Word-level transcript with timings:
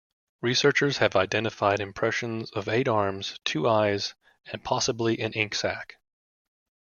Researchers 0.41 0.97
have 0.97 1.15
identified 1.15 1.79
impressions 1.79 2.49
of 2.53 2.67
eight 2.67 2.87
arms, 2.87 3.37
two 3.45 3.69
eyes, 3.69 4.15
and 4.51 4.63
possibly 4.63 5.19
an 5.19 5.31
ink 5.33 5.53
sac. 5.53 5.97